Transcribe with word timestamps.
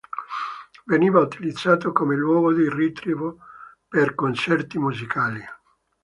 Veniva 0.87 1.19
utilizzato 1.19 1.91
come 1.91 2.15
luogo 2.15 2.51
di 2.53 2.67
ritrovo 2.67 3.37
per 3.87 4.15
concerti 4.15 4.79
musicali. 4.79 5.43